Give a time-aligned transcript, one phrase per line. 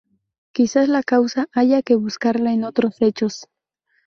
[0.51, 3.45] Quizás la causa haya que buscarla en otros hechos.